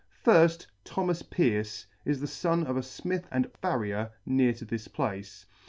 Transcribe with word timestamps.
Firft, 0.25 0.65
THOMAS 0.83 1.21
PEARCE, 1.21 1.85
is 2.05 2.19
the 2.21 2.25
fon 2.27 2.65
of 2.65 2.75
a 2.75 2.81
Smith 2.81 3.27
and 3.29 3.51
Farrier 3.61 4.09
near 4.25 4.51
to 4.51 4.65
this 4.65 4.87
place. 4.87 5.45